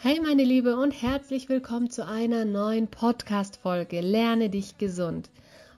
Hey 0.00 0.20
meine 0.20 0.44
Liebe 0.44 0.76
und 0.76 0.92
herzlich 0.92 1.48
willkommen 1.48 1.90
zu 1.90 2.06
einer 2.06 2.44
neuen 2.44 2.86
Podcast-Folge 2.86 4.00
Lerne 4.00 4.48
dich 4.48 4.78
gesund. 4.78 5.28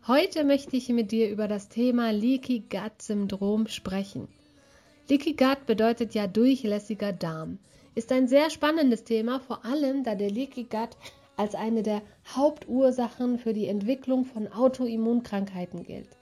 Heute 0.07 0.45
möchte 0.45 0.77
ich 0.77 0.91
mit 0.91 1.11
dir 1.11 1.31
über 1.31 1.49
das 1.49 1.71
Thema 1.71 2.11
Leaky 2.11 2.65
Gut 2.69 3.01
Syndrom 3.01 3.67
sprechen. 3.67 4.29
Leaky 5.09 5.33
Gut 5.33 5.65
bedeutet 5.65 6.13
ja 6.15 6.27
durchlässiger 6.27 7.15
Darm. 7.15 7.61
Ist 7.95 8.13
ein 8.13 8.29
sehr 8.29 8.51
spannendes 8.51 9.05
Thema, 9.05 9.41
vor 9.41 9.65
allem 9.65 10.05
da 10.05 10.15
der 10.15 10.31
Leaky 10.31 10.65
Gut 10.65 10.99
als 11.39 11.55
eine 11.55 11.83
der 11.83 12.03
Hauptursachen 12.37 13.39
für 13.39 13.55
die 13.55 13.69
Entwicklung 13.69 14.27
von 14.27 14.53
Autoimmunkrankheiten 14.53 15.83
gilt. 15.83 16.19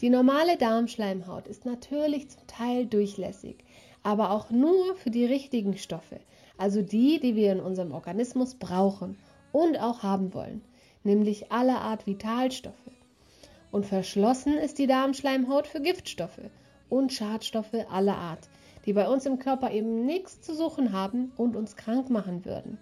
Die 0.00 0.08
normale 0.08 0.56
Darmschleimhaut 0.56 1.46
ist 1.46 1.66
natürlich 1.66 2.30
zum 2.30 2.46
Teil 2.46 2.86
durchlässig, 2.86 3.56
aber 4.02 4.30
auch 4.30 4.48
nur 4.48 4.96
für 4.96 5.10
die 5.10 5.26
richtigen 5.26 5.76
Stoffe 5.76 6.20
also 6.58 6.82
die, 6.82 7.20
die 7.20 7.36
wir 7.36 7.52
in 7.52 7.60
unserem 7.60 7.92
Organismus 7.92 8.54
brauchen 8.54 9.18
und 9.52 9.78
auch 9.78 10.02
haben 10.02 10.34
wollen, 10.34 10.62
nämlich 11.04 11.52
alle 11.52 11.78
Art 11.78 12.06
Vitalstoffe. 12.06 12.74
Und 13.70 13.86
verschlossen 13.86 14.54
ist 14.54 14.78
die 14.78 14.86
Darmschleimhaut 14.86 15.66
für 15.66 15.80
Giftstoffe 15.80 16.40
und 16.88 17.12
Schadstoffe 17.12 17.74
aller 17.90 18.16
Art, 18.16 18.48
die 18.86 18.92
bei 18.92 19.08
uns 19.08 19.26
im 19.26 19.38
Körper 19.38 19.70
eben 19.72 20.06
nichts 20.06 20.40
zu 20.40 20.54
suchen 20.54 20.92
haben 20.92 21.32
und 21.36 21.56
uns 21.56 21.76
krank 21.76 22.08
machen 22.08 22.44
würden. 22.44 22.78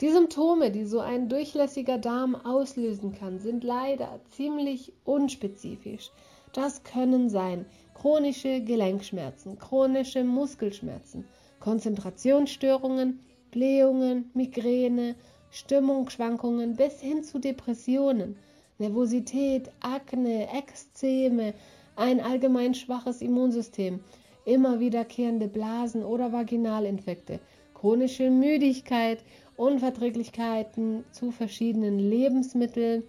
Die 0.00 0.10
Symptome, 0.10 0.70
die 0.70 0.84
so 0.84 1.00
ein 1.00 1.28
durchlässiger 1.28 1.98
Darm 1.98 2.34
auslösen 2.34 3.12
kann, 3.12 3.38
sind 3.38 3.62
leider 3.62 4.20
ziemlich 4.30 4.92
unspezifisch. 5.04 6.10
Das 6.52 6.82
können 6.82 7.28
sein 7.28 7.66
chronische 7.94 8.60
Gelenkschmerzen, 8.60 9.58
chronische 9.58 10.24
Muskelschmerzen, 10.24 11.26
Konzentrationsstörungen, 11.64 13.20
Blähungen, 13.50 14.30
Migräne, 14.34 15.14
Stimmungsschwankungen 15.50 16.76
bis 16.76 17.00
hin 17.00 17.24
zu 17.24 17.38
Depressionen, 17.38 18.36
Nervosität, 18.78 19.70
Akne, 19.80 20.46
Ekzeme, 20.52 21.54
ein 21.96 22.20
allgemein 22.20 22.74
schwaches 22.74 23.22
Immunsystem, 23.22 24.00
immer 24.44 24.78
wiederkehrende 24.78 25.48
Blasen- 25.48 26.04
oder 26.04 26.34
Vaginalinfekte, 26.34 27.40
chronische 27.72 28.28
Müdigkeit, 28.28 29.24
Unverträglichkeiten 29.56 31.04
zu 31.12 31.30
verschiedenen 31.30 31.98
Lebensmitteln, 31.98 33.04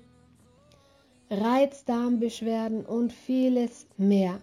Reizdarmbeschwerden 1.30 2.86
und 2.86 3.12
vieles 3.12 3.86
mehr. 3.98 4.40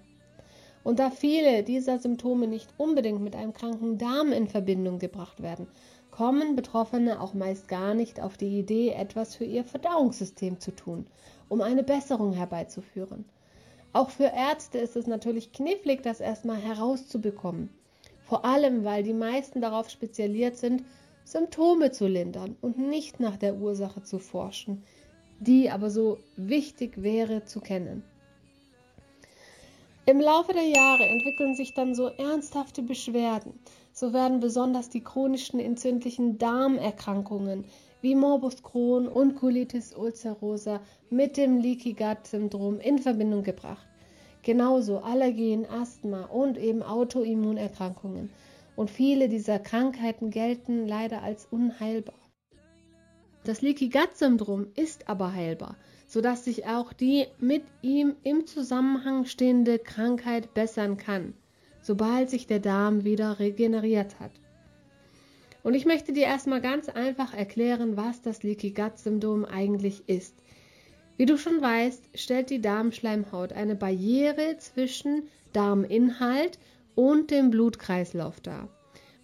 Und 0.85 0.99
da 0.99 1.11
viele 1.11 1.63
dieser 1.63 1.99
Symptome 1.99 2.47
nicht 2.49 2.69
unbedingt 2.77 3.21
mit 3.21 3.37
einem 3.37 3.53
kranken 3.53 3.99
Darm 3.99 4.33
in 4.33 4.49
Verbindung 4.49 4.99
gebracht 4.99 5.43
werden, 5.43 5.69
kommen 6.11 6.57
Betroffene 6.57 7.21
auch 7.21 7.35
meist 7.35 7.69
gar 7.69 7.95
nicht 7.95 8.21
auf 8.21 8.37
die 8.37 8.59
Idee, 8.59 8.91
etwas 8.91 9.37
für 9.37 9.45
ihr 9.45 9.65
Verdauungssystem 9.65 10.61
zu 10.61 10.73
tun, 10.73 11.07
um 11.49 11.61
eine 11.61 11.83
Besserung 11.83 12.33
herbeizuführen. 12.33 13.25
Auch 13.93 14.11
für 14.11 14.31
Ärzte 14.35 14.79
ist 14.79 14.97
es 14.97 15.07
natürlich 15.07 15.53
knifflig, 15.53 16.03
das 16.03 16.21
erstmal 16.21 16.59
herauszubekommen. 16.59 17.71
Vor 18.23 18.45
allem, 18.45 18.85
weil 18.85 19.03
die 19.03 19.13
meisten 19.13 19.61
darauf 19.61 19.91
spezialisiert 19.91 20.57
sind, 20.57 20.85
Symptome 21.25 21.93
zu 21.93 22.07
lindern 22.07 22.57
und 22.61 22.79
nicht 22.79 23.21
nach 23.21 23.37
der 23.37 23.57
Ursache 23.57 24.03
zu 24.03 24.19
forschen, 24.19 24.83
die 25.41 25.71
aber 25.71 25.91
so 25.91 26.19
wichtig 26.37 27.03
wäre 27.03 27.45
zu 27.45 27.61
kennen. 27.61 28.03
Im 30.05 30.21
Laufe 30.21 30.53
der 30.53 30.67
Jahre 30.67 31.07
entwickeln 31.07 31.55
sich 31.55 31.75
dann 31.75 31.95
so 31.95 32.09
ernsthafte 32.09 32.83
Beschwerden. 32.83 33.53
So 33.93 34.13
werden 34.13 34.41
besonders 34.41 34.89
die 34.89 35.05
chronischen 35.05 35.61
entzündlichen 35.61 36.39
Darmerkrankungen 36.39 37.65
wie 38.01 38.17
Morbus 38.17 38.65
Crohn 38.65 39.07
und 39.07 39.37
Colitis 39.37 39.95
ulcerosa 39.95 40.81
mit 41.09 41.37
dem 41.37 41.59
Leaky 41.59 41.93
Gut 41.93 42.27
Syndrom 42.27 42.81
in 42.81 42.99
Verbindung 42.99 43.45
gebracht. 43.45 43.87
Genauso 44.43 44.99
Allergien, 44.99 45.67
Asthma 45.67 46.25
und 46.25 46.59
eben 46.59 46.83
Autoimmunerkrankungen. 46.83 48.31
Und 48.75 48.91
viele 48.91 49.29
dieser 49.29 49.61
Krankheiten 49.61 50.31
gelten 50.31 50.89
leider 50.89 51.23
als 51.23 51.47
unheilbar. 51.49 52.19
Das 53.45 53.63
Leaky 53.63 53.89
Gut 53.89 54.17
Syndrom 54.17 54.67
ist 54.75 55.09
aber 55.09 55.33
heilbar 55.33 55.77
sodass 56.13 56.45
sich 56.45 56.67
auch 56.67 56.93
die 56.93 57.27
mit 57.39 57.63
ihm 57.81 58.17
im 58.23 58.47
Zusammenhang 58.47 59.25
stehende 59.25 59.79
Krankheit 59.79 60.53
bessern 60.53 60.99
kann, 60.99 61.33
sobald 61.81 62.29
sich 62.29 62.47
der 62.47 62.59
Darm 62.59 63.05
wieder 63.05 63.39
regeneriert 63.39 64.21
hat. 64.21 64.33
Und 65.63 65.73
ich 65.73 65.87
möchte 65.87 66.13
dir 66.13 66.25
erstmal 66.25 66.61
ganz 66.61 66.91
einfach 66.91 67.33
erklären, 67.33 67.97
was 67.97 68.21
das 68.21 68.43
Leaky 68.43 68.73
Gut 68.73 68.99
Syndrom 68.99 69.47
eigentlich 69.47 70.07
ist. 70.07 70.35
Wie 71.17 71.25
du 71.25 71.39
schon 71.39 71.63
weißt, 71.63 72.11
stellt 72.15 72.51
die 72.51 72.61
Darmschleimhaut 72.61 73.55
eine 73.55 73.75
Barriere 73.75 74.59
zwischen 74.59 75.23
Darminhalt 75.55 76.59
und 76.95 77.31
dem 77.31 77.51
Blutkreislauf 77.51 78.39
dar. 78.43 78.69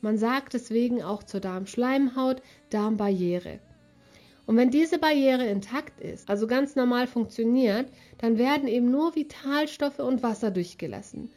Man 0.01 0.17
sagt 0.17 0.55
deswegen 0.55 1.03
auch 1.03 1.23
zur 1.23 1.41
Darmschleimhaut 1.41 2.41
Darmbarriere. 2.71 3.59
Und 4.49 4.57
wenn 4.57 4.71
diese 4.71 4.97
Barriere 4.97 5.47
intakt 5.47 6.01
ist, 6.01 6.27
also 6.31 6.47
ganz 6.47 6.75
normal 6.75 7.07
funktioniert, 7.07 7.85
dann 8.17 8.39
werden 8.39 8.67
eben 8.67 8.91
nur 8.91 9.15
Vitalstoffe 9.15 9.99
und 9.99 10.23
Wasser 10.23 10.51
durchgelassen. 10.51 11.31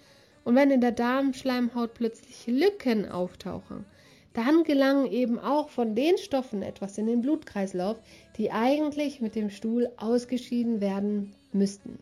Und 0.45 0.55
wenn 0.55 0.71
in 0.71 0.79
der 0.79 0.93
Darmschleimhaut 0.93 1.93
plötzlich 1.93 2.47
Lücken 2.47 3.11
auftauchen, 3.11 3.83
dann 4.31 4.63
gelangen 4.63 5.11
eben 5.11 5.39
auch 5.39 5.67
von 5.67 5.93
den 5.93 6.17
Stoffen 6.19 6.61
etwas 6.61 6.97
in 6.97 7.05
den 7.05 7.21
Blutkreislauf, 7.21 7.97
die 8.37 8.49
eigentlich 8.51 9.19
mit 9.19 9.35
dem 9.35 9.49
Stuhl 9.49 9.91
ausgeschieden 9.97 10.79
werden 10.79 11.33
müssten. 11.51 11.99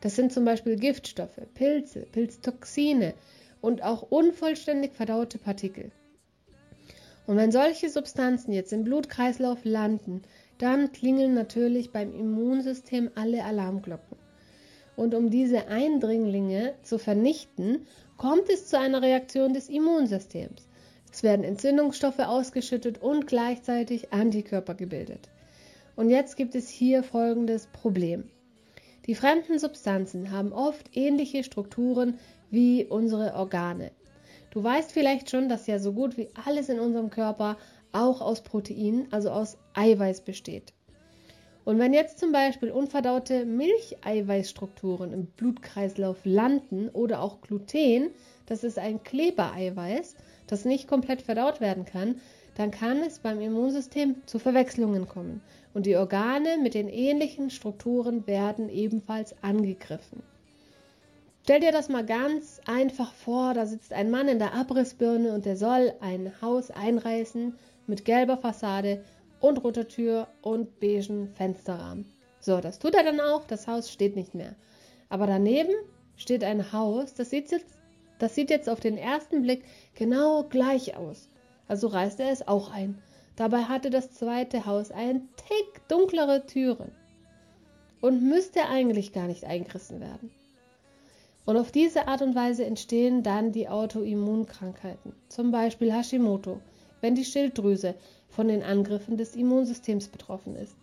Das 0.00 0.16
sind 0.16 0.32
zum 0.32 0.44
Beispiel 0.44 0.74
Giftstoffe, 0.74 1.40
Pilze, 1.54 2.08
Pilztoxine 2.10 3.14
und 3.60 3.84
auch 3.84 4.02
unvollständig 4.02 4.94
verdaute 4.94 5.38
Partikel. 5.38 5.92
Und 7.26 7.36
wenn 7.36 7.52
solche 7.52 7.88
Substanzen 7.88 8.52
jetzt 8.52 8.72
im 8.72 8.84
Blutkreislauf 8.84 9.64
landen, 9.64 10.22
dann 10.58 10.92
klingeln 10.92 11.34
natürlich 11.34 11.90
beim 11.90 12.14
Immunsystem 12.14 13.10
alle 13.14 13.44
Alarmglocken. 13.44 14.18
Und 14.96 15.14
um 15.14 15.30
diese 15.30 15.68
Eindringlinge 15.68 16.74
zu 16.82 16.98
vernichten, 16.98 17.86
kommt 18.16 18.48
es 18.48 18.66
zu 18.66 18.78
einer 18.78 19.02
Reaktion 19.02 19.54
des 19.54 19.68
Immunsystems. 19.68 20.68
Es 21.12 21.22
werden 21.22 21.44
Entzündungsstoffe 21.44 22.18
ausgeschüttet 22.18 23.00
und 23.02 23.26
gleichzeitig 23.26 24.12
Antikörper 24.12 24.74
gebildet. 24.74 25.28
Und 25.96 26.10
jetzt 26.10 26.36
gibt 26.36 26.54
es 26.54 26.68
hier 26.68 27.02
folgendes 27.02 27.68
Problem. 27.68 28.24
Die 29.06 29.14
fremden 29.14 29.58
Substanzen 29.58 30.30
haben 30.30 30.52
oft 30.52 30.96
ähnliche 30.96 31.44
Strukturen 31.44 32.18
wie 32.50 32.84
unsere 32.84 33.34
Organe. 33.34 33.90
Du 34.54 34.62
weißt 34.62 34.92
vielleicht 34.92 35.30
schon, 35.30 35.48
dass 35.48 35.66
ja 35.66 35.80
so 35.80 35.92
gut 35.92 36.16
wie 36.16 36.28
alles 36.46 36.68
in 36.68 36.78
unserem 36.78 37.10
Körper 37.10 37.58
auch 37.90 38.20
aus 38.20 38.42
Protein, 38.42 39.08
also 39.10 39.30
aus 39.30 39.58
Eiweiß 39.74 40.20
besteht. 40.20 40.72
Und 41.64 41.80
wenn 41.80 41.92
jetzt 41.92 42.20
zum 42.20 42.30
Beispiel 42.30 42.70
unverdaute 42.70 43.46
Milcheiweißstrukturen 43.46 45.12
im 45.12 45.26
Blutkreislauf 45.26 46.18
landen 46.24 46.88
oder 46.90 47.20
auch 47.20 47.40
Gluten, 47.40 48.10
das 48.46 48.62
ist 48.62 48.78
ein 48.78 49.02
Klebereiweiß, 49.02 50.14
das 50.46 50.64
nicht 50.64 50.86
komplett 50.86 51.22
verdaut 51.22 51.60
werden 51.60 51.84
kann, 51.84 52.20
dann 52.54 52.70
kann 52.70 52.98
es 52.98 53.18
beim 53.18 53.40
Immunsystem 53.40 54.22
zu 54.26 54.38
Verwechslungen 54.38 55.08
kommen 55.08 55.40
und 55.72 55.86
die 55.86 55.96
Organe 55.96 56.58
mit 56.62 56.74
den 56.74 56.88
ähnlichen 56.88 57.50
Strukturen 57.50 58.24
werden 58.28 58.68
ebenfalls 58.68 59.34
angegriffen. 59.42 60.22
Stell 61.44 61.60
dir 61.60 61.72
das 61.72 61.90
mal 61.90 62.06
ganz 62.06 62.58
einfach 62.64 63.12
vor, 63.12 63.52
da 63.52 63.66
sitzt 63.66 63.92
ein 63.92 64.10
Mann 64.10 64.28
in 64.28 64.38
der 64.38 64.54
Abrissbirne 64.54 65.34
und 65.34 65.44
der 65.44 65.58
soll 65.58 65.92
ein 66.00 66.32
Haus 66.40 66.70
einreißen 66.70 67.54
mit 67.86 68.06
gelber 68.06 68.38
Fassade 68.38 69.04
und 69.40 69.62
roter 69.62 69.86
Tür 69.86 70.28
und 70.40 70.80
beigen 70.80 71.28
Fensterrahmen. 71.34 72.06
So, 72.40 72.62
das 72.62 72.78
tut 72.78 72.94
er 72.94 73.04
dann 73.04 73.20
auch, 73.20 73.44
das 73.44 73.68
Haus 73.68 73.92
steht 73.92 74.16
nicht 74.16 74.34
mehr. 74.34 74.54
Aber 75.10 75.26
daneben 75.26 75.74
steht 76.16 76.44
ein 76.44 76.72
Haus, 76.72 77.12
das 77.12 77.28
sieht 77.28 77.50
jetzt, 77.50 77.76
das 78.18 78.34
sieht 78.34 78.48
jetzt 78.48 78.70
auf 78.70 78.80
den 78.80 78.96
ersten 78.96 79.42
Blick 79.42 79.64
genau 79.94 80.44
gleich 80.44 80.96
aus. 80.96 81.28
Also 81.68 81.88
reißt 81.88 82.20
er 82.20 82.30
es 82.30 82.48
auch 82.48 82.70
ein. 82.70 83.02
Dabei 83.36 83.64
hatte 83.64 83.90
das 83.90 84.12
zweite 84.12 84.64
Haus 84.64 84.90
ein 84.90 85.28
Tick 85.36 85.88
dunklere 85.88 86.46
Türen 86.46 86.90
und 88.00 88.22
müsste 88.22 88.66
eigentlich 88.66 89.12
gar 89.12 89.26
nicht 89.26 89.44
eingerissen 89.44 90.00
werden. 90.00 90.30
Und 91.46 91.56
auf 91.56 91.70
diese 91.70 92.08
Art 92.08 92.22
und 92.22 92.34
Weise 92.34 92.64
entstehen 92.64 93.22
dann 93.22 93.52
die 93.52 93.68
Autoimmunkrankheiten, 93.68 95.12
zum 95.28 95.50
Beispiel 95.50 95.92
Hashimoto, 95.92 96.60
wenn 97.00 97.14
die 97.14 97.24
Schilddrüse 97.24 97.94
von 98.28 98.48
den 98.48 98.62
Angriffen 98.62 99.16
des 99.16 99.36
Immunsystems 99.36 100.08
betroffen 100.08 100.56
ist. 100.56 100.74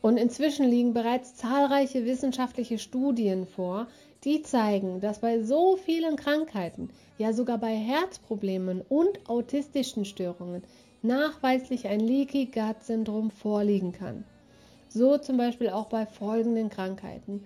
Und 0.00 0.16
inzwischen 0.16 0.68
liegen 0.68 0.94
bereits 0.94 1.34
zahlreiche 1.34 2.06
wissenschaftliche 2.06 2.78
Studien 2.78 3.46
vor, 3.46 3.88
die 4.24 4.42
zeigen, 4.42 5.00
dass 5.00 5.20
bei 5.20 5.42
so 5.42 5.76
vielen 5.76 6.16
Krankheiten, 6.16 6.90
ja 7.18 7.32
sogar 7.32 7.58
bei 7.58 7.74
Herzproblemen 7.74 8.80
und 8.88 9.28
autistischen 9.28 10.04
Störungen, 10.04 10.62
nachweislich 11.02 11.86
ein 11.86 12.00
Leaky 12.00 12.46
Gut 12.46 12.82
Syndrom 12.82 13.30
vorliegen 13.30 13.92
kann. 13.92 14.24
So 14.88 15.18
zum 15.18 15.36
Beispiel 15.36 15.68
auch 15.68 15.86
bei 15.86 16.06
folgenden 16.06 16.70
Krankheiten: 16.70 17.44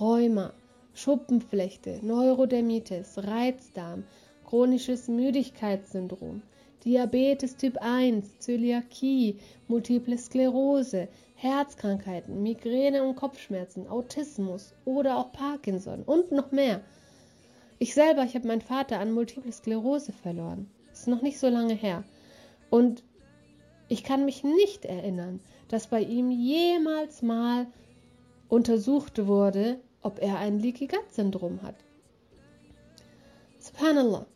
Rheuma, 0.00 0.52
Schuppenflechte, 0.94 2.00
Neurodermitis, 2.02 3.18
Reizdarm, 3.18 4.04
chronisches 4.46 5.08
Müdigkeitssyndrom, 5.08 6.42
Diabetes 6.84 7.56
Typ 7.56 7.76
1, 7.80 8.38
Zöliakie, 8.38 9.38
Multiple 9.68 10.18
Sklerose, 10.18 11.08
Herzkrankheiten, 11.34 12.42
Migräne 12.42 13.02
und 13.04 13.16
Kopfschmerzen, 13.16 13.86
Autismus 13.86 14.74
oder 14.84 15.18
auch 15.18 15.32
Parkinson 15.32 16.02
und 16.02 16.32
noch 16.32 16.52
mehr. 16.52 16.80
Ich 17.78 17.94
selber, 17.94 18.24
ich 18.24 18.34
habe 18.34 18.48
meinen 18.48 18.60
Vater 18.60 18.98
an 18.98 19.12
Multiple 19.12 19.52
Sklerose 19.52 20.12
verloren. 20.12 20.70
Ist 20.92 21.08
noch 21.08 21.22
nicht 21.22 21.38
so 21.38 21.48
lange 21.48 21.74
her. 21.74 22.04
Und 22.70 23.02
ich 23.88 24.04
kann 24.04 24.24
mich 24.24 24.42
nicht 24.42 24.84
erinnern, 24.84 25.40
dass 25.68 25.86
bei 25.86 26.00
ihm 26.00 26.30
jemals 26.30 27.22
mal 27.22 27.66
untersucht 28.52 29.26
wurde, 29.26 29.78
ob 30.02 30.20
er 30.20 30.36
ein 30.36 30.58
Leaky 30.58 30.86
Gut 30.86 31.10
Syndrom 31.10 31.62
hat. 31.62 31.74
Subhanallah. 33.58 34.26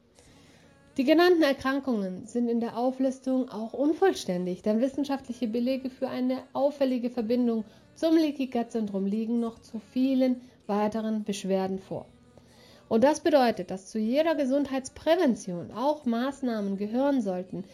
Die 0.97 1.05
genannten 1.05 1.43
Erkrankungen 1.43 2.25
sind 2.25 2.49
in 2.49 2.61
der 2.61 2.79
Auflistung 2.79 3.51
auch 3.51 3.75
unvollständig, 3.75 4.63
denn 4.63 4.81
wissenschaftliche 4.81 5.49
Belege 5.49 5.91
für 5.91 6.09
eine 6.09 6.39
auffällige 6.55 7.11
Verbindung 7.11 7.67
zum 7.95 8.17
Leaky 8.17 8.47
Gut 8.47 8.73
Syndrom 8.73 9.05
liegen 9.05 9.39
noch 9.39 9.59
zu 9.59 9.83
vielen 9.93 10.41
weiteren 10.67 11.25
Beschwerden 11.25 11.79
vor. 11.79 12.07
Und 12.89 13.05
das 13.05 13.21
bedeutet, 13.21 13.71
dass 13.71 13.91
zu 13.91 13.99
jeder 13.99 14.35
Gesundheitsprävention 14.35 15.73
auch 15.73 16.07
Maßnahmen 16.07 16.79
gehören 16.79 17.21
sollten, 17.21 17.65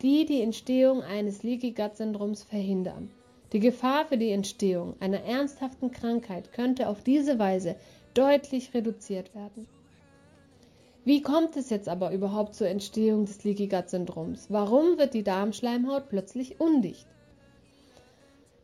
die 0.00 0.26
die 0.26 0.42
Entstehung 0.42 1.02
eines 1.02 1.42
Leaky 1.42 1.72
Gut 1.72 1.96
Syndroms 1.96 2.44
verhindern. 2.44 3.10
Die 3.52 3.60
Gefahr 3.60 4.06
für 4.06 4.18
die 4.18 4.30
Entstehung 4.30 4.94
einer 5.00 5.22
ernsthaften 5.22 5.90
Krankheit 5.90 6.52
könnte 6.52 6.88
auf 6.88 7.02
diese 7.02 7.38
Weise 7.38 7.76
deutlich 8.12 8.74
reduziert 8.74 9.34
werden. 9.34 9.66
Wie 11.04 11.22
kommt 11.22 11.56
es 11.56 11.70
jetzt 11.70 11.88
aber 11.88 12.12
überhaupt 12.12 12.54
zur 12.54 12.68
Entstehung 12.68 13.24
des 13.24 13.42
Leaky 13.42 13.68
Gut 13.68 13.88
Syndroms? 13.88 14.48
Warum 14.50 14.98
wird 14.98 15.14
die 15.14 15.22
Darmschleimhaut 15.22 16.10
plötzlich 16.10 16.60
undicht? 16.60 17.06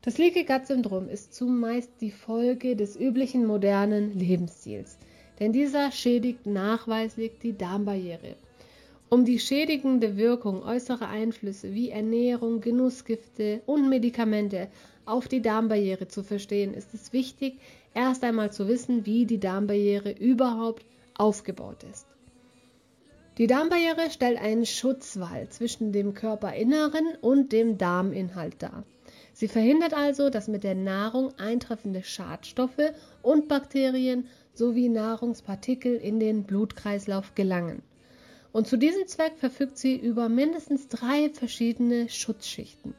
Das 0.03 0.19
Leaky 0.19 0.45
Gut 0.45 0.67
Syndrom 0.67 1.09
ist 1.09 1.33
zumeist 1.33 1.91
die 2.03 2.11
Folge 2.11 2.77
des 2.77 2.97
üblichen 2.97 3.47
modernen 3.47 4.19
Lebensstils, 4.19 4.99
denn 5.41 5.55
dieser 5.55 5.91
schädigt 5.93 6.45
nachweislich 6.45 7.33
die 7.43 7.57
Darmbarriere. 7.57 8.37
Um 9.14 9.25
die 9.25 9.38
schädigende 9.38 10.16
Wirkung 10.16 10.64
äußerer 10.64 11.08
Einflüsse 11.08 11.72
wie 11.72 11.90
Ernährung, 11.90 12.61
Genussgifte 12.61 13.62
und 13.64 13.88
Medikamente 13.88 14.66
auf 15.05 15.28
die 15.28 15.40
Darmbarriere 15.40 16.08
zu 16.08 16.25
verstehen, 16.25 16.75
ist 16.75 16.93
es 16.94 17.12
wichtig, 17.12 17.61
erst 17.94 18.25
einmal 18.25 18.50
zu 18.50 18.66
wissen, 18.66 19.06
wie 19.06 19.25
die 19.25 19.38
Darmbarriere 19.38 20.11
überhaupt 20.11 20.84
aufgebaut 21.16 21.84
ist. 21.93 22.08
Die 23.38 23.46
Darmbarriere 23.46 24.11
stellt 24.11 24.40
einen 24.40 24.66
Schutzwall 24.66 25.49
zwischen 25.49 25.93
dem 25.93 26.14
Körperinneren 26.14 27.06
und 27.20 27.52
dem 27.52 27.78
Darminhalt 27.78 28.56
dar. 28.58 28.82
Sie 29.32 29.46
verhindert 29.46 29.94
also, 29.94 30.28
dass 30.28 30.49
mit 30.49 30.64
der 30.64 30.75
Nahrung 30.75 31.32
eintreffende 31.38 32.02
Schadstoffe 32.02 32.93
und 33.22 33.46
Bakterien 33.46 34.26
sowie 34.55 34.88
Nahrungspartikel 34.88 35.94
in 35.94 36.19
den 36.19 36.43
Blutkreislauf 36.43 37.37
gelangen. 37.37 37.84
Und 38.55 38.67
zu 38.67 38.79
diesem 38.79 39.06
Zweck 39.06 39.35
verfügt 39.37 39.77
sie 39.77 39.97
über 39.97 40.31
mindestens 40.31 40.89
drei 40.89 41.29
verschiedene 41.29 42.09
Schutzschichten. 42.09 42.95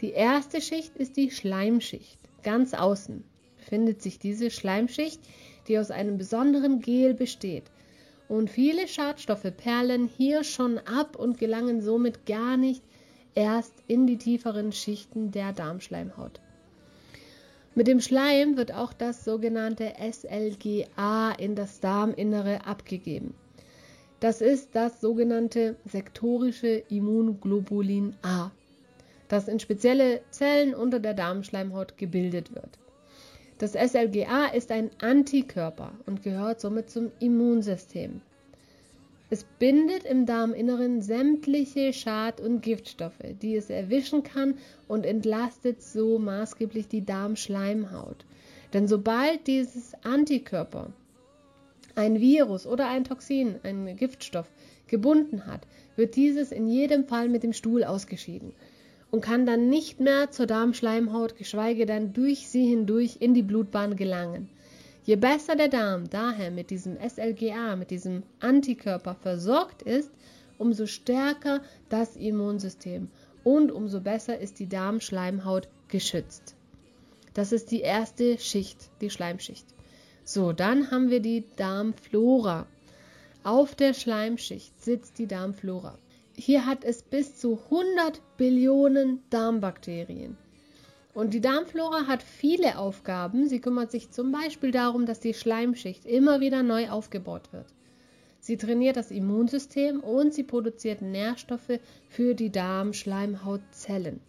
Die 0.00 0.10
erste 0.10 0.60
Schicht 0.60 0.96
ist 0.96 1.16
die 1.16 1.30
Schleimschicht. 1.30 2.18
Ganz 2.42 2.74
außen 2.74 3.22
befindet 3.58 4.02
sich 4.02 4.18
diese 4.18 4.50
Schleimschicht, 4.50 5.20
die 5.68 5.78
aus 5.78 5.92
einem 5.92 6.18
besonderen 6.18 6.80
Gel 6.80 7.14
besteht– 7.14 7.64
und 8.32 8.48
viele 8.48 8.88
Schadstoffe 8.88 9.52
perlen 9.58 10.06
hier 10.06 10.42
schon 10.42 10.78
ab 10.78 11.16
und 11.16 11.38
gelangen 11.38 11.82
somit 11.82 12.24
gar 12.24 12.56
nicht 12.56 12.82
erst 13.34 13.74
in 13.88 14.06
die 14.06 14.16
tieferen 14.16 14.72
Schichten 14.72 15.32
der 15.32 15.52
Darmschleimhaut. 15.52 16.40
Mit 17.74 17.88
dem 17.88 18.00
Schleim 18.00 18.56
wird 18.56 18.72
auch 18.72 18.94
das 18.94 19.26
sogenannte 19.26 19.92
SLGA 20.00 21.32
in 21.32 21.54
das 21.54 21.80
Darminnere 21.80 22.64
abgegeben. 22.64 23.34
Das 24.22 24.40
ist 24.40 24.76
das 24.76 25.00
sogenannte 25.00 25.74
sektorische 25.84 26.84
Immunglobulin 26.88 28.14
A, 28.22 28.52
das 29.26 29.48
in 29.48 29.58
spezielle 29.58 30.20
Zellen 30.30 30.76
unter 30.76 31.00
der 31.00 31.14
Darmschleimhaut 31.14 31.98
gebildet 31.98 32.54
wird. 32.54 32.78
Das 33.58 33.72
SLGA 33.72 34.46
ist 34.54 34.70
ein 34.70 34.90
Antikörper 35.00 35.90
und 36.06 36.22
gehört 36.22 36.60
somit 36.60 36.88
zum 36.88 37.10
Immunsystem. 37.18 38.20
Es 39.28 39.42
bindet 39.58 40.04
im 40.04 40.24
Darminneren 40.24 41.02
sämtliche 41.02 41.92
Schad- 41.92 42.40
und 42.40 42.60
Giftstoffe, 42.60 43.24
die 43.42 43.56
es 43.56 43.70
erwischen 43.70 44.22
kann 44.22 44.54
und 44.86 45.04
entlastet 45.04 45.82
so 45.82 46.20
maßgeblich 46.20 46.86
die 46.86 47.04
Darmschleimhaut. 47.04 48.24
Denn 48.72 48.86
sobald 48.86 49.48
dieses 49.48 49.94
Antikörper 50.04 50.92
ein 51.94 52.20
Virus 52.20 52.66
oder 52.66 52.88
ein 52.88 53.04
Toxin, 53.04 53.56
ein 53.62 53.96
Giftstoff, 53.96 54.50
gebunden 54.86 55.46
hat, 55.46 55.66
wird 55.96 56.16
dieses 56.16 56.52
in 56.52 56.68
jedem 56.68 57.06
Fall 57.06 57.28
mit 57.28 57.42
dem 57.42 57.52
Stuhl 57.52 57.82
ausgeschieden 57.82 58.52
und 59.10 59.20
kann 59.20 59.46
dann 59.46 59.68
nicht 59.68 60.00
mehr 60.00 60.30
zur 60.30 60.46
Darmschleimhaut, 60.46 61.36
geschweige 61.36 61.86
denn 61.86 62.12
durch 62.12 62.48
sie 62.48 62.66
hindurch 62.66 63.16
in 63.20 63.34
die 63.34 63.42
Blutbahn 63.42 63.96
gelangen. 63.96 64.48
Je 65.04 65.16
besser 65.16 65.56
der 65.56 65.68
Darm 65.68 66.08
daher 66.08 66.50
mit 66.50 66.70
diesem 66.70 66.96
SLGA, 66.96 67.76
mit 67.76 67.90
diesem 67.90 68.22
Antikörper 68.40 69.14
versorgt 69.14 69.82
ist, 69.82 70.10
umso 70.58 70.86
stärker 70.86 71.60
das 71.88 72.16
Immunsystem 72.16 73.08
und 73.44 73.72
umso 73.72 74.00
besser 74.00 74.38
ist 74.38 74.60
die 74.60 74.68
Darmschleimhaut 74.68 75.68
geschützt. 75.88 76.54
Das 77.34 77.50
ist 77.50 77.70
die 77.70 77.80
erste 77.80 78.38
Schicht, 78.38 78.90
die 79.00 79.10
Schleimschicht. 79.10 79.66
So, 80.24 80.52
dann 80.52 80.90
haben 80.90 81.10
wir 81.10 81.20
die 81.20 81.44
Darmflora. 81.56 82.66
Auf 83.42 83.74
der 83.74 83.92
Schleimschicht 83.92 84.80
sitzt 84.80 85.18
die 85.18 85.26
Darmflora. 85.26 85.98
Hier 86.36 86.64
hat 86.64 86.84
es 86.84 87.02
bis 87.02 87.36
zu 87.36 87.58
100 87.70 88.20
Billionen 88.36 89.22
Darmbakterien. 89.30 90.36
Und 91.12 91.34
die 91.34 91.40
Darmflora 91.40 92.06
hat 92.06 92.22
viele 92.22 92.78
Aufgaben. 92.78 93.48
Sie 93.48 93.60
kümmert 93.60 93.90
sich 93.90 94.10
zum 94.12 94.32
Beispiel 94.32 94.70
darum, 94.70 95.06
dass 95.06 95.20
die 95.20 95.34
Schleimschicht 95.34 96.06
immer 96.06 96.40
wieder 96.40 96.62
neu 96.62 96.88
aufgebaut 96.88 97.52
wird. 97.52 97.66
Sie 98.38 98.56
trainiert 98.56 98.96
das 98.96 99.10
Immunsystem 99.10 100.00
und 100.00 100.32
sie 100.32 100.42
produziert 100.42 101.02
Nährstoffe 101.02 101.80
für 102.08 102.34
die 102.34 102.50
Darmschleimhautzellen. 102.50 104.20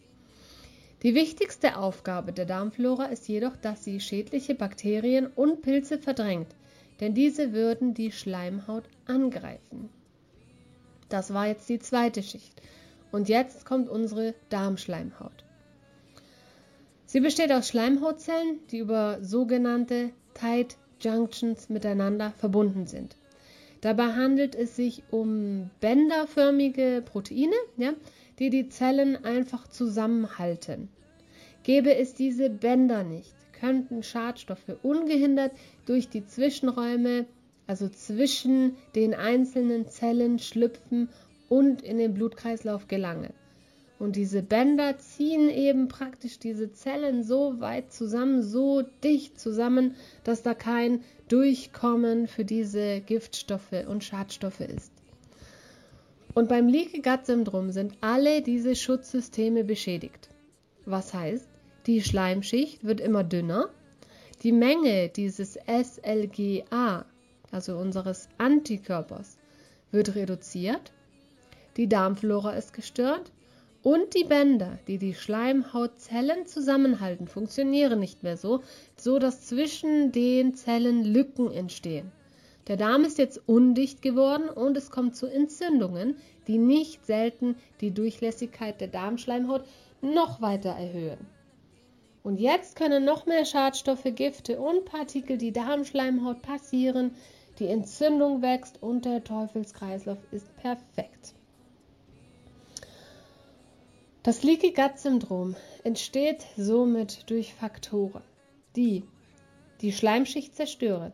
Die 1.04 1.16
wichtigste 1.16 1.78
Aufgabe 1.78 2.32
der 2.32 2.46
Darmflora 2.46 3.06
ist 3.06 3.28
jedoch, 3.28 3.58
dass 3.58 3.84
sie 3.84 4.00
schädliche 4.00 4.56
Bakterien 4.56 5.28
und 5.28 5.62
Pilze 5.62 6.00
verdrängt, 6.00 6.56
denn 7.02 7.14
diese 7.14 7.52
würden 7.52 7.94
die 7.94 8.14
Schleimhaut 8.14 8.86
angreifen. 9.06 9.90
Das 11.10 11.34
war 11.34 11.48
jetzt 11.48 11.68
die 11.68 11.80
zweite 11.80 12.24
Schicht. 12.24 12.62
Und 13.12 13.30
jetzt 13.30 13.66
kommt 13.66 13.90
unsere 13.90 14.34
Darmschleimhaut. 14.50 15.44
Sie 17.06 17.20
besteht 17.20 17.52
aus 17.52 17.68
Schleimhautzellen, 17.68 18.60
die 18.72 18.80
über 18.80 19.20
sogenannte 19.22 20.10
Tight 20.34 20.78
Junctions 21.02 21.70
miteinander 21.70 22.32
verbunden 22.38 22.88
sind. 22.88 23.18
Dabei 23.82 24.14
handelt 24.14 24.56
es 24.56 24.78
sich 24.78 25.04
um 25.12 25.70
bänderförmige 25.82 27.04
Proteine, 27.06 27.54
ja, 27.76 27.94
die 28.40 28.50
die 28.50 28.70
Zellen 28.70 29.24
einfach 29.24 29.68
zusammenhalten. 29.68 30.90
Gäbe 31.64 31.96
es 31.96 32.14
diese 32.14 32.50
Bänder 32.50 33.04
nicht, 33.04 33.34
könnten 33.60 34.04
Schadstoffe 34.04 34.76
ungehindert 34.82 35.52
durch 35.86 36.10
die 36.10 36.26
Zwischenräume 36.26 37.26
also 37.68 37.90
zwischen 37.90 38.76
den 38.96 39.14
einzelnen 39.14 39.88
Zellen 39.88 40.40
schlüpfen 40.40 41.10
und 41.50 41.82
in 41.82 41.98
den 41.98 42.14
Blutkreislauf 42.14 42.88
gelangen. 42.88 43.34
Und 44.00 44.16
diese 44.16 44.42
Bänder 44.44 44.98
ziehen 44.98 45.50
eben 45.50 45.88
praktisch 45.88 46.40
diese 46.40 46.72
Zellen 46.72 47.24
so 47.24 47.62
weit 47.62 47.94
zusammen, 47.94 48.42
so 48.42 48.82
dicht 49.04 49.40
zusammen, 49.40 49.96
dass 50.24 50.42
da 50.42 50.54
kein 50.54 51.04
Durchkommen 51.30 52.28
für 52.28 52.44
diese 52.44 53.00
Giftstoffe 53.02 53.86
und 53.88 54.04
Schadstoffe 54.04 54.60
ist. 54.60 54.93
Und 56.34 56.50
beim 56.50 56.68
Leaky 56.68 57.02
Gut 57.02 57.26
Syndrom 57.26 57.72
sind 57.72 57.96
alle 58.02 58.42
diese 58.42 58.76
Schutzsysteme 58.76 59.64
beschädigt. 59.64 60.30
Was 60.86 61.14
heißt, 61.14 61.48
die 61.86 62.02
Schleimschicht 62.02 62.84
wird 62.84 63.00
immer 63.00 63.24
dünner, 63.24 63.70
Die 64.44 64.52
Menge 64.52 65.08
dieses 65.08 65.58
SLGA, 65.68 67.06
also 67.52 67.78
unseres 67.78 68.28
Antikörpers, 68.38 69.38
wird 69.92 70.16
reduziert, 70.16 70.92
die 71.78 71.88
Darmflora 71.88 72.52
ist 72.52 72.74
gestört 72.74 73.32
und 73.84 74.14
die 74.14 74.26
Bänder, 74.26 74.80
die 74.88 74.98
die 74.98 75.14
Schleimhautzellen 75.14 76.46
zusammenhalten, 76.46 77.30
funktionieren 77.30 78.02
nicht 78.02 78.24
mehr 78.24 78.36
so, 78.36 78.62
so 78.98 79.18
dass 79.18 79.48
zwischen 79.48 80.12
den 80.12 80.56
Zellen 80.56 81.06
Lücken 81.06 81.50
entstehen. 81.50 82.12
Der 82.68 82.78
Darm 82.78 83.04
ist 83.04 83.18
jetzt 83.18 83.42
undicht 83.46 84.02
geworden 84.02 84.50
und 84.50 84.78
es 84.78 84.90
kommt 84.90 85.16
zu 85.16 85.28
Entzündungen, 85.28 86.16
die 86.48 86.58
nicht 86.58 87.06
selten 87.06 87.56
die 87.82 87.92
Durchlässigkeit 87.92 88.80
der 88.80 88.88
Darmschleimhaut 88.88 89.66
noch 90.02 90.42
weiter 90.42 90.72
erhöhen. 90.72 91.28
Und 92.24 92.40
jetzt 92.40 92.78
können 92.78 93.04
noch 93.04 93.26
mehr 93.26 93.46
Schadstoffe, 93.46 94.08
Gifte 94.16 94.62
und 94.62 94.86
Partikel 94.86 95.38
die 95.38 95.52
Darmschleimhaut 95.52 96.42
passieren, 96.42 97.16
die 97.60 97.68
Entzündung 97.68 98.42
wächst 98.42 98.82
und 98.82 99.04
der 99.04 99.24
Teufelskreislauf 99.24 100.18
ist 100.32 100.56
perfekt. 100.58 101.36
Das 104.24 104.42
Leaky 104.42 104.72
Gut 104.72 104.98
Syndrom 104.98 105.56
entsteht 105.84 106.46
somit 106.56 107.30
durch 107.30 107.54
Faktoren, 107.54 108.24
die 108.78 109.04
die 109.82 109.92
Schleimschicht 109.92 110.56
zerstören, 110.56 111.12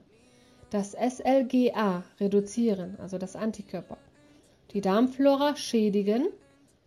das 0.70 0.92
SLGA 0.92 2.04
reduzieren, 2.20 2.98
also 3.00 3.18
das 3.18 3.36
Antikörper, 3.36 3.98
die 4.74 4.82
Darmflora 4.82 5.56
schädigen 5.56 6.28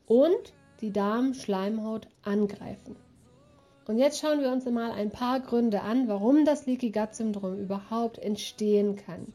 und 0.06 0.52
die 0.80 0.92
Darmschleimhaut 0.92 2.08
angreifen. 2.22 2.96
Und 3.86 3.98
jetzt 3.98 4.20
schauen 4.20 4.40
wir 4.40 4.52
uns 4.52 4.64
mal 4.66 4.92
ein 4.92 5.10
paar 5.10 5.40
Gründe 5.40 5.82
an, 5.82 6.06
warum 6.06 6.44
das 6.44 6.66
Leaky 6.66 6.90
Gut 6.90 7.14
Syndrom 7.14 7.58
überhaupt 7.58 8.18
entstehen 8.18 8.96
kann. 8.96 9.32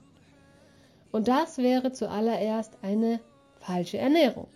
Und 1.12 1.27
das 1.27 1.58
wäre 1.58 1.92
zuallererst 1.92 2.77
eine 2.82 3.20
falsche 3.60 3.98
Ernährung. 3.98 4.48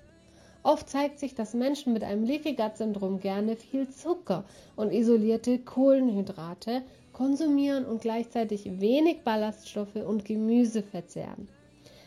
Oft 0.63 0.89
zeigt 0.89 1.19
sich, 1.19 1.33
dass 1.33 1.53
Menschen 1.53 1.91
mit 1.91 2.03
einem 2.03 2.23
Leaky 2.23 2.55
Gut 2.55 2.77
Syndrom 2.77 3.19
gerne 3.19 3.55
viel 3.55 3.89
Zucker 3.89 4.45
und 4.75 4.93
isolierte 4.93 5.59
Kohlenhydrate 5.59 6.83
konsumieren 7.13 7.85
und 7.85 8.01
gleichzeitig 8.01 8.79
wenig 8.79 9.21
Ballaststoffe 9.21 9.95
und 9.95 10.25
Gemüse 10.25 10.83
verzehren. 10.83 11.47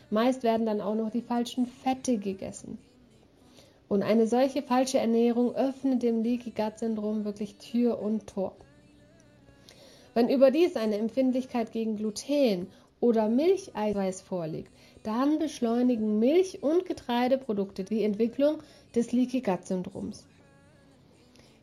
Meist 0.09 0.43
werden 0.43 0.65
dann 0.65 0.81
auch 0.81 0.95
noch 0.95 1.09
die 1.09 1.21
falschen 1.21 1.65
Fette 1.65 2.17
gegessen. 2.17 2.77
Und 3.87 4.03
eine 4.03 4.27
solche 4.27 4.61
falsche 4.61 4.97
Ernährung 4.97 5.55
öffnet 5.55 6.03
dem 6.03 6.23
Leaky 6.23 6.51
Gut 6.51 6.79
Syndrom 6.79 7.23
wirklich 7.25 7.55
Tür 7.55 8.01
und 8.01 8.27
Tor. 8.27 8.55
Wenn 10.13 10.29
überdies 10.29 10.75
eine 10.75 10.97
Empfindlichkeit 10.97 11.71
gegen 11.71 11.97
Gluten 11.97 12.67
oder 12.99 13.29
Milcheiweiß 13.29 14.21
vorliegt, 14.21 14.71
dann 15.03 15.37
beschleunigen 15.37 16.19
Milch- 16.19 16.63
und 16.63 16.85
Getreideprodukte 16.85 17.83
die 17.83 18.03
Entwicklung 18.03 18.57
des 18.95 19.11
Leaky 19.11 19.41
Gut 19.41 19.65
Syndroms. 19.65 20.25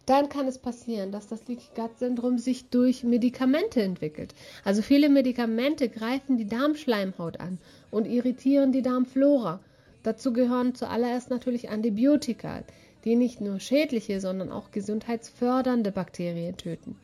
Dann 0.06 0.28
kann 0.28 0.48
es 0.48 0.58
passieren, 0.58 1.12
dass 1.12 1.28
das 1.28 1.46
Leaky 1.46 1.68
Gut 1.74 1.98
Syndrom 1.98 2.38
sich 2.38 2.68
durch 2.70 3.04
Medikamente 3.04 3.82
entwickelt. 3.82 4.34
Also 4.64 4.82
viele 4.82 5.08
Medikamente 5.08 5.88
greifen 5.88 6.36
die 6.36 6.46
Darmschleimhaut 6.46 7.40
an 7.40 7.58
und 7.90 8.06
irritieren 8.06 8.72
die 8.72 8.82
Darmflora. 8.82 9.60
Dazu 10.02 10.32
gehören 10.32 10.74
zuallererst 10.74 11.30
natürlich 11.30 11.70
Antibiotika, 11.70 12.64
die 13.04 13.16
nicht 13.16 13.40
nur 13.40 13.60
schädliche, 13.60 14.20
sondern 14.20 14.50
auch 14.50 14.70
gesundheitsfördernde 14.72 15.92
Bakterien 15.92 16.56
töten. 16.56 16.96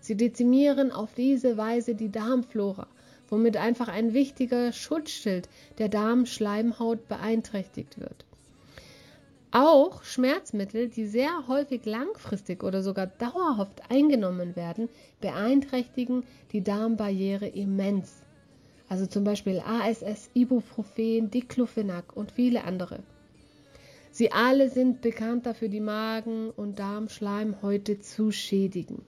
Sie 0.00 0.16
dezimieren 0.16 0.92
auf 0.92 1.14
diese 1.14 1.56
Weise 1.56 1.94
die 1.94 2.10
Darmflora 2.10 2.86
womit 3.30 3.56
einfach 3.56 3.88
ein 3.88 4.14
wichtiger 4.14 4.72
Schutzschild 4.72 5.48
der 5.78 5.88
Darmschleimhaut 5.88 7.08
beeinträchtigt 7.08 8.00
wird. 8.00 8.24
Auch 9.50 10.04
Schmerzmittel, 10.04 10.88
die 10.88 11.06
sehr 11.06 11.48
häufig 11.48 11.86
langfristig 11.86 12.62
oder 12.62 12.82
sogar 12.82 13.06
dauerhaft 13.06 13.90
eingenommen 13.90 14.56
werden, 14.56 14.90
beeinträchtigen 15.22 16.24
die 16.52 16.62
Darmbarriere 16.62 17.46
immens. 17.46 18.22
Also 18.90 19.06
zum 19.06 19.24
Beispiel 19.24 19.60
ASS, 19.60 20.28
Ibuprofen, 20.34 21.30
Diclofenac 21.30 22.14
und 22.14 22.32
viele 22.32 22.64
andere. 22.64 23.00
Sie 24.10 24.32
alle 24.32 24.68
sind 24.68 25.00
bekannt 25.00 25.46
dafür, 25.46 25.68
die 25.68 25.80
Magen- 25.80 26.50
und 26.50 26.78
Darmschleimhäute 26.78 28.00
zu 28.00 28.32
schädigen. 28.32 29.02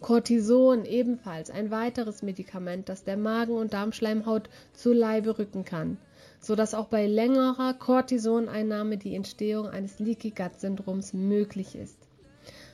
Cortison 0.00 0.84
ebenfalls 0.84 1.50
ein 1.50 1.70
weiteres 1.70 2.22
Medikament, 2.22 2.88
das 2.88 3.04
der 3.04 3.16
Magen- 3.16 3.56
und 3.56 3.72
Darmschleimhaut 3.72 4.48
zu 4.72 4.92
Leibe 4.92 5.38
rücken 5.38 5.64
kann, 5.64 5.98
so 6.42 6.56
dass 6.56 6.74
auch 6.74 6.88
bei 6.88 7.06
längerer 7.06 7.72
Cortisoneinnahme 7.72 8.98
die 8.98 9.14
Entstehung 9.14 9.68
eines 9.68 10.00
Leaky 10.00 10.30
Gut 10.30 10.58
Syndroms 10.58 11.14
möglich 11.14 11.76
ist. 11.76 11.96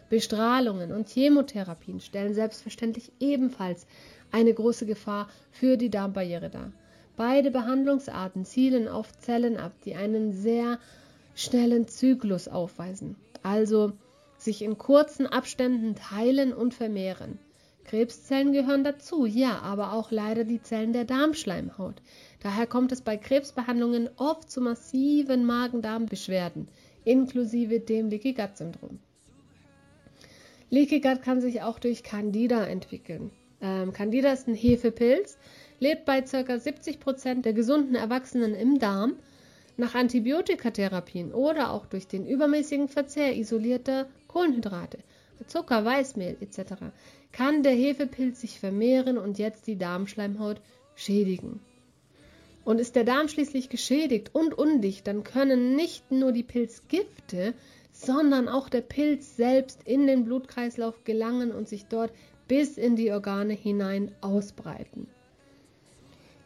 Bestrahlungen 0.09 0.91
und 0.91 1.09
Chemotherapien 1.09 2.01
stellen 2.01 2.33
selbstverständlich 2.33 3.13
ebenfalls 3.21 3.87
eine 4.33 4.55
große 4.55 4.87
Gefahr 4.87 5.29
für 5.53 5.77
die 5.77 5.91
Darmbarriere 5.91 6.49
dar. 6.49 6.73
Beide 7.17 7.51
Behandlungsarten 7.51 8.47
zielen 8.47 8.89
auf 8.89 9.13
Zellen 9.19 9.59
ab, 9.59 9.73
die 9.85 9.95
einen 9.95 10.33
sehr 10.33 10.79
schnellen 11.35 11.89
Zyklus 11.89 12.49
aufweisen, 12.49 13.17
also 13.43 13.93
sich 14.39 14.63
in 14.63 14.79
kurzen 14.79 15.27
Abständen 15.27 15.95
teilen 15.95 16.55
und 16.55 16.73
vermehren. 16.73 17.39
Krebszellen 17.85 18.53
gehören 18.53 18.85
dazu, 18.85 19.27
ja, 19.27 19.61
aber 19.61 19.93
auch 19.93 20.11
leider 20.11 20.45
die 20.45 20.63
Zellen 20.63 20.93
der 20.93 21.05
Darmschleimhaut. 21.05 22.03
Daher 22.41 22.67
kommt 22.67 22.93
es 22.93 23.01
bei 23.01 23.17
Krebsbehandlungen 23.17 24.09
oft 24.17 24.51
zu 24.51 24.61
massiven 24.61 25.45
Magen-Darm-Beschwerden, 25.45 26.69
inklusive 27.05 27.81
dem 27.81 28.09
Leaky 28.09 28.33
Gut 28.33 28.57
Syndrom. 28.57 29.01
Leaky 30.71 31.01
Gut 31.01 31.23
kann 31.23 31.41
sich 31.41 31.63
auch 31.63 31.79
durch 31.79 32.03
Candida 32.03 32.65
entwickeln. 32.65 33.31
Ähm, 33.61 33.93
Candida 33.93 34.33
ist 34.33 34.47
ein 34.47 34.55
Hefepilz, 34.55 35.37
lebt 35.81 36.05
bei 36.05 36.21
ca. 36.21 36.39
70% 36.39 37.43
der 37.43 37.53
gesunden 37.53 37.95
Erwachsenen 37.95 38.55
im 38.55 38.79
Darm 38.79 39.15
nach 39.77 39.95
Antibiotikatherapien 39.95 41.33
oder 41.33 41.73
auch 41.73 41.87
durch 41.87 42.07
den 42.07 42.27
übermäßigen 42.27 42.89
Verzehr 42.89 43.37
isolierter 43.37 44.09
Kohlenhydrate, 44.27 44.99
Zucker, 45.47 45.85
Weißmehl 45.85 46.37
etc. 46.41 46.75
kann 47.33 47.63
der 47.63 47.73
Hefepilz 47.73 48.41
sich 48.41 48.61
vermehren 48.61 49.19
und 49.19 49.39
jetzt 49.39 49.67
die 49.67 49.79
Darmschleimhaut 49.79 50.61
schädigen. 50.95 51.61
Und 52.69 52.83
ist 52.83 52.97
der 52.97 53.05
Darm 53.05 53.29
schließlich 53.29 53.71
geschädigt 53.71 54.35
und 54.35 54.53
undicht, 54.53 55.07
dann 55.07 55.25
können 55.25 55.75
nicht 55.75 56.11
nur 56.11 56.33
die 56.33 56.43
Pilzgifte, 56.43 57.55
sondern 57.93 58.47
auch 58.47 58.69
der 58.69 58.83
Pilz 58.83 59.37
selbst 59.37 59.85
in 59.85 60.07
den 60.07 60.27
Blutkreislauf 60.27 61.03
gelangen 61.05 61.51
und 61.51 61.67
sich 61.67 61.87
dort 61.87 62.13
bis 62.47 62.77
in 62.77 62.95
die 62.95 63.11
Organe 63.11 63.55
hinein 63.55 64.15
ausbreiten. 64.21 65.09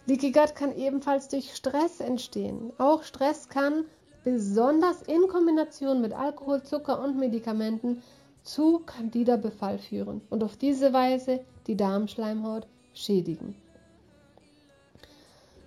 Leaky 0.06 0.30
Gut 0.30 0.54
kann 0.54 0.78
ebenfalls 0.78 1.26
durch 1.26 1.56
Stress 1.56 1.98
entstehen. 1.98 2.72
Auch 2.78 3.02
Stress 3.02 3.48
kann 3.48 3.84
besonders 4.22 5.02
in 5.02 5.26
Kombination 5.26 6.00
mit 6.00 6.12
Alkohol, 6.12 6.62
Zucker 6.62 7.02
und 7.02 7.18
Medikamenten 7.18 8.00
zu 8.44 8.78
Candida-Befall 8.86 9.80
führen 9.80 10.20
und 10.30 10.44
auf 10.44 10.56
diese 10.56 10.92
Weise 10.92 11.40
die 11.66 11.76
Darmschleimhaut 11.76 12.68
schädigen. 12.94 13.56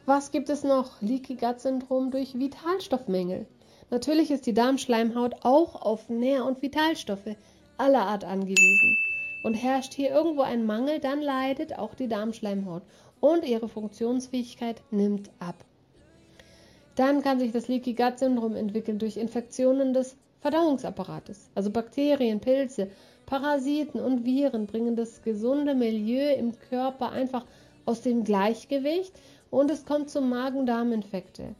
Was 0.08 0.30
gibt 0.30 0.50
es 0.50 0.64
noch? 0.64 1.02
Leaky 1.02 1.36
Gut 1.36 1.60
Syndrom 1.60 2.12
durch 2.12 2.38
Vitalstoffmängel. 2.38 3.48
Natürlich 3.90 4.30
ist 4.30 4.46
die 4.46 4.54
Darmschleimhaut 4.54 5.38
auch 5.42 5.82
auf 5.82 6.10
Nähr- 6.10 6.46
und 6.46 6.62
Vitalstoffe 6.62 7.36
aller 7.78 8.06
Art 8.06 8.24
angewiesen. 8.24 8.98
Und 9.44 9.56
herrscht 9.56 9.96
hier 9.96 10.12
irgendwo 10.12 10.44
ein 10.44 10.68
Mangel, 10.68 11.00
dann 11.00 11.22
leidet 11.22 11.80
auch 11.80 11.96
die 11.96 12.08
Darmschleimhaut 12.08 12.84
und 13.20 13.46
ihre 13.46 13.68
Funktionsfähigkeit 13.68 14.80
nimmt 14.92 15.32
ab. 15.40 15.56
Dann 16.96 17.24
kann 17.24 17.40
sich 17.40 17.52
das 17.52 17.68
Leaky 17.68 17.94
Gut 17.94 18.20
Syndrom 18.20 18.56
entwickeln 18.56 19.00
durch 19.00 19.18
Infektionen 19.18 19.94
des 19.94 20.18
Verdauungsapparates. 20.42 21.50
Also 21.56 21.72
Bakterien, 21.72 22.42
Pilze, 22.42 22.92
Parasiten 23.26 24.00
und 24.00 24.24
Viren 24.24 24.68
bringen 24.68 24.96
das 24.96 25.24
gesunde 25.24 25.74
Milieu 25.74 26.32
im 26.34 26.52
Körper 26.70 27.12
einfach 27.12 27.44
aus 27.86 28.02
dem 28.02 28.24
Gleichgewicht 28.24 29.14
und 29.50 29.72
es 29.72 29.86
kommt 29.86 30.10
zu 30.10 30.22
Magen-Darm-Infekte. 30.22 31.56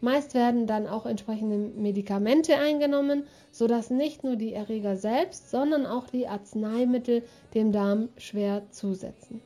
Meist 0.00 0.34
werden 0.34 0.66
dann 0.66 0.86
auch 0.86 1.06
entsprechende 1.06 1.56
Medikamente 1.56 2.56
eingenommen, 2.56 3.24
sodass 3.50 3.90
nicht 3.90 4.22
nur 4.22 4.36
die 4.36 4.52
Erreger 4.52 4.96
selbst, 4.96 5.50
sondern 5.50 5.86
auch 5.86 6.06
die 6.08 6.28
Arzneimittel 6.28 7.24
dem 7.54 7.72
Darm 7.72 8.08
schwer 8.16 8.62
zusetzen. 8.70 9.42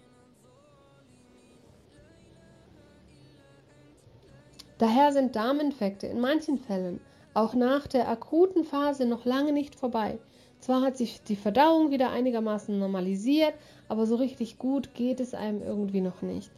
Daher 4.76 5.12
sind 5.12 5.36
Darminfekte 5.36 6.06
in 6.06 6.20
manchen 6.20 6.58
Fällen 6.58 7.00
auch 7.34 7.54
nach 7.54 7.86
der 7.86 8.08
akuten 8.08 8.64
Phase 8.64 9.06
noch 9.06 9.24
lange 9.24 9.52
nicht 9.52 9.74
vorbei. 9.74 10.18
Zwar 10.60 10.82
hat 10.82 10.96
sich 10.96 11.22
die 11.22 11.36
Verdauung 11.36 11.90
wieder 11.90 12.10
einigermaßen 12.10 12.78
normalisiert, 12.78 13.54
aber 13.88 14.06
so 14.06 14.16
richtig 14.16 14.58
gut 14.58 14.94
geht 14.94 15.18
es 15.18 15.34
einem 15.34 15.62
irgendwie 15.62 16.00
noch 16.00 16.20
nicht. 16.22 16.50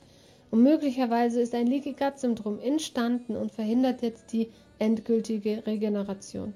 Und 0.54 0.62
möglicherweise 0.62 1.40
ist 1.40 1.52
ein 1.52 1.66
Leaky 1.66 1.94
Gut 1.94 2.20
Syndrom 2.20 2.60
entstanden 2.60 3.34
und 3.34 3.50
verhindert 3.50 4.02
jetzt 4.02 4.32
die 4.32 4.52
endgültige 4.78 5.66
Regeneration. 5.66 6.54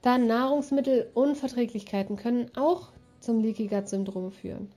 Dann 0.00 0.28
Nahrungsmittelunverträglichkeiten 0.28 2.14
können 2.14 2.48
auch 2.54 2.90
zum 3.18 3.40
Leaky 3.40 3.66
Gut 3.66 3.88
Syndrom 3.88 4.30
führen. 4.30 4.70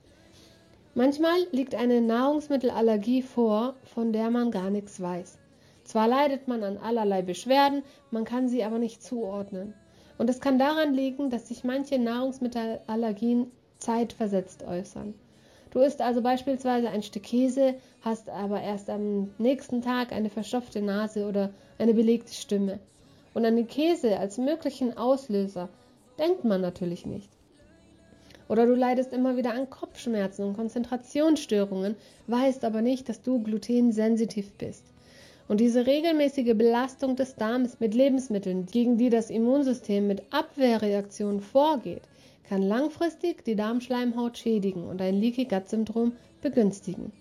Manchmal 0.96 1.46
liegt 1.52 1.76
eine 1.76 2.00
Nahrungsmittelallergie 2.00 3.22
vor, 3.22 3.76
von 3.84 4.12
der 4.12 4.30
man 4.30 4.50
gar 4.50 4.70
nichts 4.70 5.00
weiß. 5.00 5.38
Zwar 5.84 6.08
leidet 6.08 6.48
man 6.48 6.64
an 6.64 6.76
allerlei 6.76 7.22
Beschwerden, 7.22 7.84
man 8.10 8.24
kann 8.24 8.48
sie 8.48 8.64
aber 8.64 8.80
nicht 8.80 9.00
zuordnen. 9.00 9.74
Und 10.18 10.28
es 10.28 10.40
kann 10.40 10.58
daran 10.58 10.92
liegen, 10.92 11.30
dass 11.30 11.46
sich 11.46 11.62
manche 11.62 12.00
Nahrungsmittelallergien 12.00 13.48
zeitversetzt 13.78 14.64
äußern. 14.64 15.14
Du 15.70 15.80
isst 15.80 16.00
also 16.00 16.20
beispielsweise 16.20 16.88
ein 16.90 17.02
Stück 17.02 17.22
Käse, 17.22 17.74
hast 18.00 18.28
aber 18.28 18.60
erst 18.60 18.90
am 18.90 19.30
nächsten 19.38 19.82
Tag 19.82 20.12
eine 20.12 20.28
verstopfte 20.28 20.82
Nase 20.82 21.26
oder 21.26 21.50
eine 21.78 21.94
belegte 21.94 22.34
Stimme. 22.34 22.80
Und 23.34 23.44
an 23.44 23.54
den 23.54 23.68
Käse 23.68 24.18
als 24.18 24.38
möglichen 24.38 24.96
Auslöser 24.96 25.68
denkt 26.18 26.44
man 26.44 26.60
natürlich 26.60 27.06
nicht. 27.06 27.30
Oder 28.48 28.66
du 28.66 28.74
leidest 28.74 29.12
immer 29.12 29.36
wieder 29.36 29.54
an 29.54 29.70
Kopfschmerzen 29.70 30.44
und 30.44 30.56
Konzentrationsstörungen, 30.56 31.94
weißt 32.26 32.64
aber 32.64 32.82
nicht, 32.82 33.08
dass 33.08 33.22
du 33.22 33.40
glutensensitiv 33.40 34.52
bist. 34.54 34.84
Und 35.46 35.60
diese 35.60 35.86
regelmäßige 35.86 36.56
Belastung 36.56 37.14
des 37.14 37.36
Darms 37.36 37.78
mit 37.78 37.94
Lebensmitteln, 37.94 38.66
gegen 38.66 38.98
die 38.98 39.08
das 39.08 39.30
Immunsystem 39.30 40.08
mit 40.08 40.24
Abwehrreaktionen 40.30 41.40
vorgeht, 41.40 42.02
kann 42.48 42.62
langfristig 42.62 43.44
die 43.44 43.56
Darmschleimhaut 43.56 44.38
schädigen 44.38 44.84
und 44.84 45.00
ein 45.00 45.20
Leaky 45.20 45.44
Gut 45.44 45.68
Syndrom 45.68 46.12
begünstigen. 46.42 47.12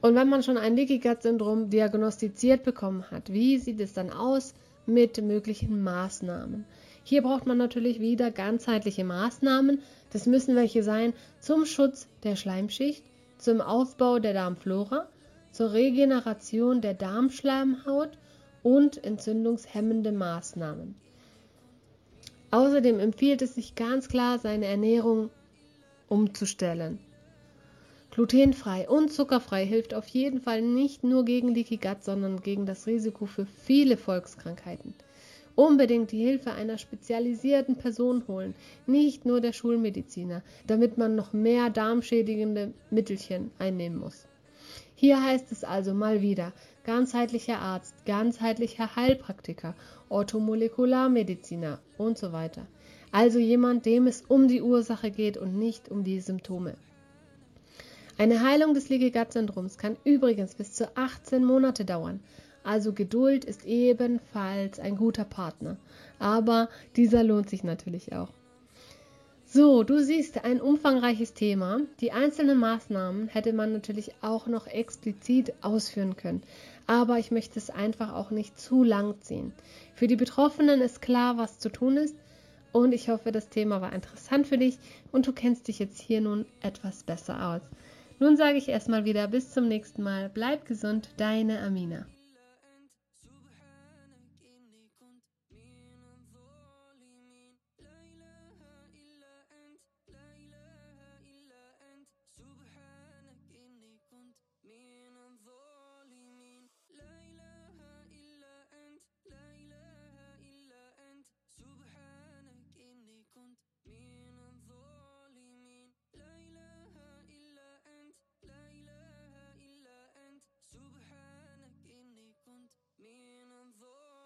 Und 0.00 0.14
wenn 0.14 0.28
man 0.28 0.42
schon 0.42 0.58
ein 0.58 0.76
Leaky 0.76 0.98
Gut 0.98 1.22
Syndrom 1.22 1.70
diagnostiziert 1.70 2.62
bekommen 2.62 3.04
hat, 3.10 3.32
wie 3.32 3.58
sieht 3.58 3.80
es 3.80 3.92
dann 3.92 4.10
aus 4.10 4.54
mit 4.86 5.22
möglichen 5.22 5.82
Maßnahmen? 5.82 6.64
Hier 7.04 7.22
braucht 7.22 7.46
man 7.46 7.58
natürlich 7.58 8.00
wieder 8.00 8.30
ganzheitliche 8.30 9.02
Maßnahmen. 9.02 9.80
Das 10.12 10.26
müssen 10.26 10.56
welche 10.56 10.82
sein 10.82 11.14
zum 11.40 11.64
Schutz 11.64 12.06
der 12.22 12.36
Schleimschicht, 12.36 13.02
zum 13.38 13.60
Aufbau 13.60 14.18
der 14.18 14.34
Darmflora, 14.34 15.08
zur 15.50 15.72
Regeneration 15.72 16.80
der 16.80 16.94
Darmschleimhaut 16.94 18.10
und 18.62 19.02
entzündungshemmende 19.02 20.12
Maßnahmen. 20.12 20.96
Außerdem 22.50 22.98
empfiehlt 23.00 23.42
es 23.42 23.54
sich 23.54 23.74
ganz 23.74 24.08
klar, 24.08 24.38
seine 24.38 24.66
Ernährung 24.66 25.30
umzustellen. 26.08 26.98
Glutenfrei 28.10 28.88
und 28.88 29.12
zuckerfrei 29.12 29.66
hilft 29.66 29.94
auf 29.94 30.06
jeden 30.08 30.40
Fall 30.40 30.62
nicht 30.62 31.04
nur 31.04 31.24
gegen 31.24 31.54
Leaky 31.54 31.76
Gut, 31.76 32.02
sondern 32.02 32.40
gegen 32.40 32.66
das 32.66 32.86
Risiko 32.86 33.26
für 33.26 33.46
viele 33.46 33.96
Volkskrankheiten 33.96 34.94
unbedingt 35.58 36.12
die 36.12 36.24
Hilfe 36.24 36.52
einer 36.52 36.78
spezialisierten 36.78 37.74
Person 37.74 38.22
holen, 38.28 38.54
nicht 38.86 39.26
nur 39.26 39.40
der 39.40 39.52
Schulmediziner, 39.52 40.44
damit 40.68 40.98
man 40.98 41.16
noch 41.16 41.32
mehr 41.32 41.68
darmschädigende 41.68 42.72
Mittelchen 42.90 43.50
einnehmen 43.58 43.98
muss. 43.98 44.27
Hier 45.00 45.22
heißt 45.22 45.52
es 45.52 45.62
also 45.62 45.94
mal 45.94 46.22
wieder 46.22 46.52
ganzheitlicher 46.82 47.60
Arzt, 47.60 48.04
ganzheitlicher 48.04 48.96
Heilpraktiker, 48.96 49.76
Orthomolekularmediziner 50.08 51.78
und 51.98 52.18
so 52.18 52.32
weiter. 52.32 52.66
Also 53.12 53.38
jemand, 53.38 53.86
dem 53.86 54.08
es 54.08 54.22
um 54.22 54.48
die 54.48 54.60
Ursache 54.60 55.12
geht 55.12 55.36
und 55.36 55.56
nicht 55.56 55.88
um 55.88 56.02
die 56.02 56.18
Symptome. 56.18 56.74
Eine 58.16 58.42
Heilung 58.42 58.74
des 58.74 58.88
Leaky 58.88 59.12
Gut 59.12 59.32
Syndroms 59.32 59.78
kann 59.78 59.96
übrigens 60.02 60.56
bis 60.56 60.72
zu 60.72 60.90
18 60.96 61.44
Monate 61.44 61.84
dauern. 61.84 62.18
Also 62.64 62.92
Geduld 62.92 63.44
ist 63.44 63.66
ebenfalls 63.66 64.80
ein 64.80 64.96
guter 64.96 65.24
Partner. 65.24 65.76
Aber 66.18 66.68
dieser 66.96 67.22
lohnt 67.22 67.48
sich 67.48 67.62
natürlich 67.62 68.14
auch. 68.14 68.32
So, 69.50 69.82
du 69.82 69.98
siehst 69.98 70.44
ein 70.44 70.60
umfangreiches 70.60 71.32
Thema. 71.32 71.80
Die 72.00 72.12
einzelnen 72.12 72.58
Maßnahmen 72.58 73.28
hätte 73.28 73.54
man 73.54 73.72
natürlich 73.72 74.12
auch 74.20 74.46
noch 74.46 74.66
explizit 74.66 75.54
ausführen 75.62 76.16
können. 76.16 76.42
Aber 76.86 77.18
ich 77.18 77.30
möchte 77.30 77.58
es 77.58 77.70
einfach 77.70 78.12
auch 78.12 78.30
nicht 78.30 78.60
zu 78.60 78.84
lang 78.84 79.14
ziehen. 79.22 79.54
Für 79.94 80.06
die 80.06 80.16
Betroffenen 80.16 80.82
ist 80.82 81.00
klar, 81.00 81.38
was 81.38 81.58
zu 81.58 81.70
tun 81.70 81.96
ist. 81.96 82.14
Und 82.72 82.92
ich 82.92 83.08
hoffe, 83.08 83.32
das 83.32 83.48
Thema 83.48 83.80
war 83.80 83.94
interessant 83.94 84.46
für 84.46 84.58
dich 84.58 84.76
und 85.12 85.26
du 85.26 85.32
kennst 85.32 85.68
dich 85.68 85.78
jetzt 85.78 85.98
hier 85.98 86.20
nun 86.20 86.44
etwas 86.60 87.02
besser 87.02 87.54
aus. 87.54 87.62
Nun 88.18 88.36
sage 88.36 88.58
ich 88.58 88.68
erstmal 88.68 89.06
wieder 89.06 89.28
bis 89.28 89.50
zum 89.50 89.66
nächsten 89.66 90.02
Mal. 90.02 90.28
Bleib 90.28 90.66
gesund, 90.66 91.08
deine 91.16 91.60
Amina. 91.60 92.04